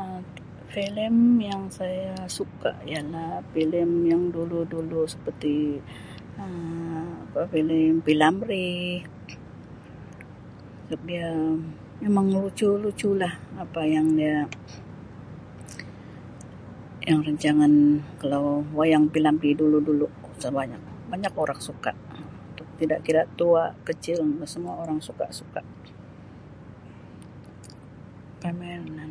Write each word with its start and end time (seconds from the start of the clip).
Um 0.00 0.20
felem 0.72 1.16
yang 1.50 1.62
saya 1.78 2.12
suka 2.36 2.70
ialah 2.92 3.32
pelem 3.52 3.90
yang 4.12 4.22
dulu-dulu 4.36 5.00
seperti 5.14 5.54
Um 6.42 7.10
felem 7.52 7.94
P.Ramlee 8.04 9.00
sebab 10.88 11.00
dia 11.08 11.28
memang 12.02 12.26
lucu-lucu 12.44 13.10
lah 13.22 13.32
apa 13.64 13.80
yang 13.94 14.06
dia 14.18 14.36
yang 17.08 17.18
rancangan 17.26 17.72
kalau 18.20 18.44
wayang 18.78 19.04
P.Ramlee 19.12 19.58
dulu-dulu 19.62 20.06
banyak, 20.58 20.80
banyak 21.12 21.32
orang 21.42 21.60
suka, 21.68 21.92
tu-tidak 22.56 23.00
kira 23.08 23.22
tua 23.40 23.62
kecil 23.88 24.18
semua 24.52 24.74
orang 24.84 24.98
suka-suka, 25.06 25.60
permainan 28.44 29.10